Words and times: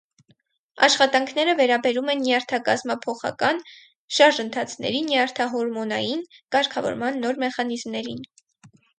Աշխատանքները 0.85 1.53
վերաբերում 1.57 2.07
են 2.13 2.21
նյարդակազմափոխական 2.21 3.59
շարժընթացների 4.19 5.01
նյարդահորմոնային 5.09 6.23
կարգավորման 6.57 7.21
նոր 7.27 7.37
մեխանիզմներին։ 7.45 8.25